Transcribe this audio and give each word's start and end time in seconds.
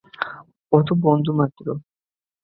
ও 0.71 0.77
তো 0.87 0.93
বন্ধু 1.03 1.31
মাত্র। 1.33 1.65